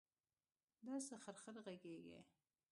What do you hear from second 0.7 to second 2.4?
دا څه خرخر غږېږې.